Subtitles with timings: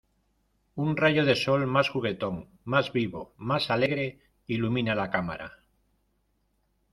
[0.73, 5.59] un rayo de sol más juguetón, más vivo, más alegre, ilumina la cámara